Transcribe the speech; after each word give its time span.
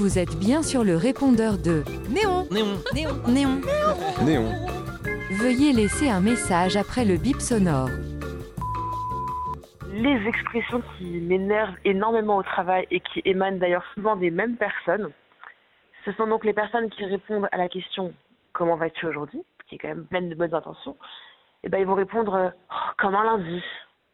Vous 0.00 0.16
êtes 0.16 0.38
bien 0.38 0.62
sur 0.62 0.84
le 0.84 0.96
répondeur 0.96 1.58
de 1.58 1.82
Néon 2.08 2.46
Néon. 2.52 2.78
Néon 2.94 3.20
Néon. 3.26 3.60
Néon. 4.24 4.52
Veuillez 5.32 5.72
laisser 5.72 6.08
un 6.08 6.20
message 6.20 6.76
après 6.76 7.04
le 7.04 7.16
bip 7.16 7.40
sonore. 7.40 7.88
les 9.92 10.24
expressions 10.28 10.82
qui 10.96 11.04
m'énervent 11.04 11.74
énormément 11.84 12.36
au 12.36 12.44
travail 12.44 12.86
et 12.92 13.00
qui 13.00 13.22
émanent 13.24 13.58
d'ailleurs 13.58 13.84
souvent 13.94 14.14
des 14.14 14.30
mêmes 14.30 14.56
personnes, 14.56 15.10
ce 16.04 16.12
sont 16.12 16.28
donc 16.28 16.44
les 16.44 16.52
personnes 16.52 16.88
qui 16.90 17.04
répondent 17.04 17.48
à 17.50 17.56
la 17.56 17.68
question 17.68 18.14
comment 18.52 18.76
vas-tu 18.76 19.04
aujourd'hui, 19.04 19.42
qui 19.66 19.74
est 19.74 19.78
quand 19.78 19.88
même 19.88 20.06
pleine 20.06 20.28
de 20.28 20.36
bonnes 20.36 20.54
intentions, 20.54 20.96
et 21.64 21.68
ben 21.68 21.78
ils 21.78 21.86
vont 21.86 21.96
répondre 21.96 22.52
Oh, 22.70 22.90
comme 22.98 23.16
un 23.16 23.24
lundi 23.24 23.64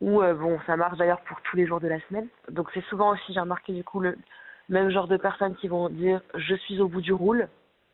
ou 0.00 0.22
euh, 0.22 0.32
bon 0.32 0.58
ça 0.66 0.78
marche 0.78 0.96
d'ailleurs 0.96 1.20
pour 1.28 1.42
tous 1.42 1.56
les 1.58 1.66
jours 1.66 1.80
de 1.80 1.88
la 1.88 2.00
semaine. 2.08 2.28
Donc 2.50 2.70
c'est 2.72 2.84
souvent 2.86 3.12
aussi 3.12 3.34
j'ai 3.34 3.40
remarqué 3.40 3.74
du 3.74 3.84
coup 3.84 4.00
le 4.00 4.16
même 4.68 4.90
genre 4.90 5.08
de 5.08 5.16
personnes 5.16 5.54
qui 5.56 5.68
vont 5.68 5.88
dire 5.88 6.20
je 6.34 6.54
suis 6.54 6.80
au 6.80 6.89
bout 6.89 7.00
du 7.00 7.12
roule. 7.12 7.48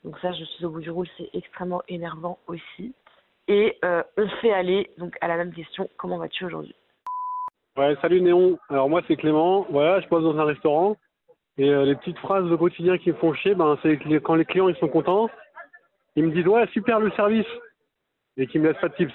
Donc 0.04 0.18
ça 0.20 0.32
je 0.32 0.44
suis 0.44 0.64
au 0.64 0.70
bout 0.70 0.80
du 0.80 0.90
roule 0.90 1.08
c'est 1.16 1.30
extrêmement 1.34 1.82
énervant 1.88 2.38
aussi. 2.46 2.94
Et 3.48 3.76
euh, 3.84 4.02
on 4.16 4.28
fait 4.40 4.52
aller 4.52 4.90
donc 4.98 5.16
à 5.20 5.28
la 5.28 5.36
même 5.36 5.52
question 5.52 5.88
comment 5.96 6.18
vas-tu 6.18 6.44
aujourd'hui? 6.44 6.74
Ouais, 7.76 7.96
salut 8.00 8.20
Néon. 8.20 8.58
Alors 8.68 8.88
moi 8.88 9.02
c'est 9.08 9.16
Clément. 9.16 9.66
Voilà, 9.70 10.00
je 10.00 10.08
passe 10.08 10.22
dans 10.22 10.38
un 10.38 10.44
restaurant 10.44 10.96
et 11.58 11.68
euh, 11.68 11.84
les 11.84 11.94
petites 11.96 12.18
phrases 12.18 12.48
de 12.48 12.56
quotidien 12.56 12.96
qui 12.98 13.10
me 13.10 13.16
font 13.16 13.34
chier, 13.34 13.54
ben 13.54 13.78
c'est 13.82 13.98
quand 14.22 14.34
les 14.34 14.44
clients 14.44 14.68
ils 14.68 14.76
sont 14.76 14.88
contents, 14.88 15.28
ils 16.16 16.24
me 16.24 16.32
disent 16.32 16.46
ouais 16.46 16.66
super 16.68 17.00
le 17.00 17.10
service 17.12 17.46
et 18.36 18.46
qu'ils 18.46 18.60
me 18.60 18.68
laissent 18.68 18.80
pas 18.80 18.88
de 18.88 18.94
tips. 18.94 19.14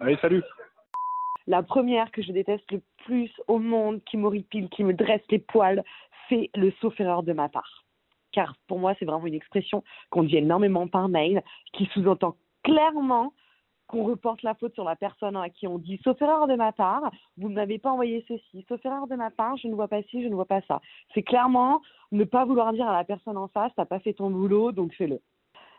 Allez 0.00 0.16
salut. 0.16 0.42
La 1.46 1.62
première 1.62 2.10
que 2.10 2.22
je 2.22 2.32
déteste 2.32 2.70
le 2.72 2.80
plus 3.04 3.30
au 3.46 3.58
monde, 3.58 4.02
qui 4.04 4.16
m'horripile, 4.16 4.68
qui 4.68 4.82
me 4.82 4.92
dresse 4.92 5.22
les 5.30 5.38
poils, 5.38 5.84
c'est 6.28 6.50
le 6.54 6.72
sauf 6.80 6.98
erreur 7.00 7.22
de 7.22 7.32
ma 7.32 7.48
part. 7.48 7.84
Car 8.32 8.54
pour 8.66 8.78
moi, 8.78 8.94
c'est 8.98 9.04
vraiment 9.04 9.26
une 9.26 9.34
expression 9.34 9.82
qu'on 10.10 10.24
dit 10.24 10.36
énormément 10.36 10.88
par 10.88 11.08
mail, 11.08 11.42
qui 11.72 11.86
sous-entend 11.86 12.36
clairement 12.62 13.32
qu'on 13.86 14.04
reporte 14.04 14.42
la 14.42 14.54
faute 14.54 14.74
sur 14.74 14.84
la 14.84 14.96
personne 14.96 15.36
à 15.36 15.48
qui 15.48 15.66
on 15.66 15.78
dit 15.78 16.00
sauf 16.02 16.20
erreur 16.20 16.48
de 16.48 16.54
ma 16.54 16.72
part, 16.72 17.10
vous 17.36 17.48
ne 17.48 17.54
m'avez 17.54 17.78
pas 17.78 17.90
envoyé 17.90 18.24
ceci, 18.26 18.64
sauf 18.68 18.84
erreur 18.84 19.06
de 19.06 19.14
ma 19.14 19.30
part, 19.30 19.56
je 19.56 19.68
ne 19.68 19.74
vois 19.74 19.88
pas 19.88 20.02
ci, 20.04 20.22
je 20.22 20.28
ne 20.28 20.34
vois 20.34 20.46
pas 20.46 20.60
ça. 20.62 20.80
C'est 21.14 21.22
clairement 21.22 21.80
ne 22.12 22.24
pas 22.24 22.44
vouloir 22.44 22.72
dire 22.72 22.88
à 22.88 22.96
la 22.96 23.04
personne 23.04 23.36
en 23.36 23.48
face, 23.48 23.72
t'as 23.76 23.84
pas 23.84 24.00
fait 24.00 24.14
ton 24.14 24.30
boulot, 24.30 24.72
donc 24.72 24.92
fais-le. 24.94 25.20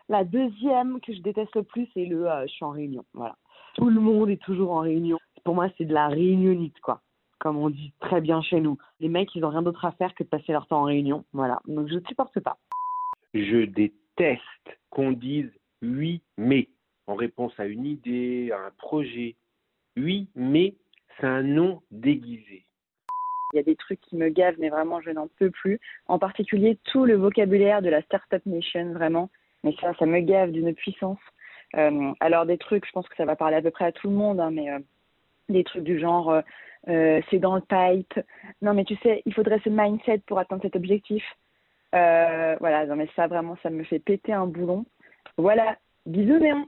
La 0.09 0.23
deuxième 0.23 1.01
que 1.01 1.13
je 1.13 1.21
déteste 1.21 1.55
le 1.55 1.63
plus, 1.63 1.89
c'est 1.93 2.05
le 2.05 2.29
euh, 2.29 2.43
je 2.43 2.53
suis 2.53 2.63
en 2.63 2.69
réunion. 2.69 3.03
Voilà. 3.13 3.35
Tout 3.75 3.89
le 3.89 3.99
monde 3.99 4.29
est 4.29 4.41
toujours 4.41 4.71
en 4.71 4.79
réunion. 4.79 5.19
Pour 5.43 5.55
moi, 5.55 5.67
c'est 5.77 5.85
de 5.85 5.93
la 5.93 6.07
réunionnite, 6.07 6.79
quoi. 6.79 7.01
Comme 7.39 7.57
on 7.57 7.69
dit 7.69 7.93
très 7.99 8.21
bien 8.21 8.41
chez 8.41 8.59
nous. 8.59 8.77
Les 8.99 9.09
mecs, 9.09 9.35
ils 9.35 9.45
ont 9.45 9.49
rien 9.49 9.61
d'autre 9.61 9.85
à 9.85 9.91
faire 9.91 10.13
que 10.15 10.23
de 10.23 10.29
passer 10.29 10.51
leur 10.51 10.67
temps 10.67 10.81
en 10.81 10.85
réunion. 10.85 11.23
Voilà. 11.33 11.59
Donc 11.67 11.87
je 11.87 11.95
ne 11.95 12.01
supporte 12.07 12.39
pas. 12.39 12.57
Je 13.33 13.65
déteste 13.65 14.79
qu'on 14.89 15.11
dise 15.11 15.51
oui, 15.81 16.21
mais 16.37 16.69
en 17.05 17.15
réponse 17.15 17.53
à 17.59 17.65
une 17.65 17.85
idée, 17.85 18.51
à 18.51 18.67
un 18.67 18.71
projet. 18.77 19.35
Oui, 19.95 20.27
mais 20.35 20.75
c'est 21.19 21.27
un 21.27 21.43
nom 21.43 21.81
déguisé. 21.91 22.65
Il 23.53 23.57
y 23.57 23.59
a 23.59 23.63
des 23.63 23.75
trucs 23.75 24.01
qui 24.01 24.17
me 24.17 24.29
gavent, 24.29 24.59
mais 24.59 24.69
vraiment, 24.69 24.99
je 25.01 25.09
n'en 25.09 25.27
peux 25.39 25.51
plus. 25.51 25.79
En 26.07 26.19
particulier, 26.19 26.77
tout 26.83 27.05
le 27.05 27.15
vocabulaire 27.15 27.81
de 27.81 27.89
la 27.89 28.01
Startup 28.01 28.45
Nation, 28.45 28.91
vraiment. 28.93 29.29
Mais 29.63 29.73
ça, 29.79 29.93
ça 29.97 30.05
me 30.05 30.19
gave 30.19 30.51
d'une 30.51 30.73
puissance. 30.73 31.19
Euh, 31.75 32.11
alors, 32.19 32.45
des 32.45 32.57
trucs, 32.57 32.85
je 32.85 32.91
pense 32.91 33.07
que 33.07 33.15
ça 33.15 33.25
va 33.25 33.35
parler 33.35 33.55
à 33.55 33.61
peu 33.61 33.71
près 33.71 33.85
à 33.85 33.91
tout 33.91 34.09
le 34.09 34.15
monde, 34.15 34.39
hein, 34.39 34.51
mais 34.51 34.69
euh, 34.69 34.79
des 35.49 35.63
trucs 35.63 35.83
du 35.83 35.99
genre, 35.99 36.29
euh, 36.29 36.41
euh, 36.89 37.21
c'est 37.29 37.39
dans 37.39 37.55
le 37.55 37.61
pipe. 37.61 38.19
Non, 38.61 38.73
mais 38.73 38.85
tu 38.85 38.95
sais, 38.97 39.21
il 39.25 39.33
faudrait 39.33 39.61
ce 39.63 39.69
mindset 39.69 40.19
pour 40.25 40.39
atteindre 40.39 40.61
cet 40.61 40.75
objectif. 40.75 41.23
Euh, 41.95 42.55
voilà, 42.59 42.85
non, 42.85 42.95
mais 42.95 43.09
ça, 43.15 43.27
vraiment, 43.27 43.57
ça 43.63 43.69
me 43.69 43.83
fait 43.83 43.99
péter 43.99 44.33
un 44.33 44.47
boulon. 44.47 44.85
Voilà, 45.37 45.77
bisous, 46.05 46.39
Néon. 46.39 46.67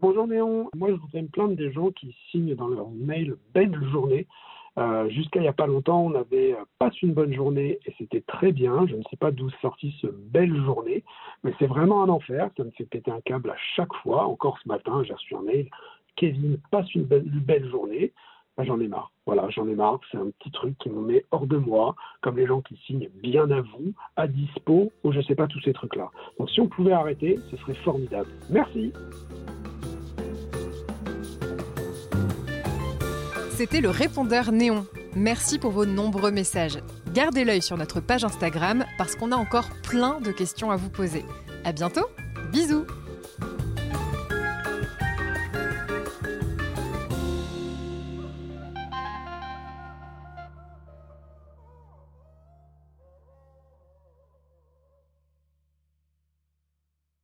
Bonjour 0.00 0.26
Néon, 0.26 0.68
moi 0.74 0.88
je 0.88 0.94
voudrais 0.94 1.22
me 1.22 1.28
plaindre 1.28 1.54
des 1.54 1.70
gens 1.70 1.92
qui 1.92 2.16
signent 2.30 2.56
dans 2.56 2.66
leur 2.66 2.88
mail 2.90 3.36
belle 3.54 3.72
journée. 3.92 4.26
Jusqu'à 5.10 5.38
il 5.38 5.42
n'y 5.42 5.48
a 5.48 5.52
pas 5.52 5.68
longtemps, 5.68 6.06
on 6.06 6.14
avait 6.16 6.56
passe 6.80 7.00
une 7.02 7.12
bonne 7.12 7.32
journée 7.32 7.78
et 7.86 7.94
c'était 7.98 8.22
très 8.22 8.50
bien. 8.50 8.84
Je 8.88 8.96
ne 8.96 9.02
sais 9.04 9.16
pas 9.16 9.30
d'où 9.30 9.48
sortit 9.60 9.94
ce 10.00 10.08
belle 10.08 10.56
journée, 10.64 11.04
mais 11.44 11.52
c'est 11.60 11.68
vraiment 11.68 12.02
un 12.02 12.08
enfer. 12.08 12.50
Ça 12.56 12.64
me 12.64 12.72
fait 12.72 12.84
péter 12.84 13.12
un 13.12 13.20
câble 13.20 13.50
à 13.50 13.56
chaque 13.76 13.94
fois. 14.02 14.26
Encore 14.26 14.58
ce 14.64 14.66
matin, 14.66 15.04
j'ai 15.04 15.12
reçu 15.12 15.36
un 15.36 15.42
mail. 15.42 15.68
Kevin 16.16 16.58
passe 16.70 16.92
une 16.94 17.04
belle, 17.04 17.68
journée. 17.70 18.12
Ben, 18.56 18.64
j'en 18.64 18.80
ai 18.80 18.88
marre. 18.88 19.12
Voilà, 19.24 19.48
j'en 19.50 19.66
ai 19.66 19.74
marre. 19.74 20.00
C'est 20.10 20.18
un 20.18 20.30
petit 20.38 20.50
truc 20.50 20.76
qui 20.78 20.90
me 20.90 21.00
met 21.00 21.24
hors 21.30 21.46
de 21.46 21.56
moi, 21.56 21.94
comme 22.20 22.36
les 22.36 22.46
gens 22.46 22.60
qui 22.60 22.76
signent 22.86 23.08
bien 23.22 23.50
à 23.50 23.62
vous, 23.62 23.92
à 24.16 24.26
dispo, 24.26 24.92
ou 25.04 25.12
je 25.12 25.20
sais 25.22 25.34
pas 25.34 25.46
tous 25.46 25.60
ces 25.62 25.72
trucs-là. 25.72 26.10
Donc 26.38 26.50
si 26.50 26.60
on 26.60 26.68
pouvait 26.68 26.92
arrêter, 26.92 27.38
ce 27.50 27.56
serait 27.56 27.74
formidable. 27.74 28.28
Merci. 28.50 28.92
C'était 33.50 33.80
le 33.80 33.90
répondeur 33.90 34.50
Néon. 34.50 34.86
Merci 35.14 35.58
pour 35.58 35.70
vos 35.70 35.86
nombreux 35.86 36.30
messages. 36.30 36.78
Gardez 37.12 37.44
l'œil 37.44 37.62
sur 37.62 37.76
notre 37.76 38.00
page 38.00 38.24
Instagram 38.24 38.84
parce 38.96 39.14
qu'on 39.14 39.30
a 39.30 39.36
encore 39.36 39.68
plein 39.82 40.20
de 40.20 40.32
questions 40.32 40.70
à 40.70 40.76
vous 40.76 40.90
poser. 40.90 41.24
À 41.64 41.72
bientôt, 41.72 42.06
bisous 42.50 42.86